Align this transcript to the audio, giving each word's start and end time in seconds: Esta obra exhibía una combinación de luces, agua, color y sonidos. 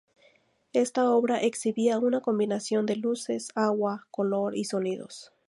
Esta 0.73 1.07
obra 1.11 1.43
exhibía 1.43 1.99
una 1.99 2.21
combinación 2.21 2.87
de 2.87 2.95
luces, 2.95 3.49
agua, 3.53 4.07
color 4.09 4.57
y 4.57 4.63
sonidos. 4.63 5.31